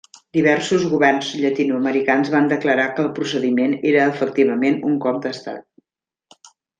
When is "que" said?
2.95-3.03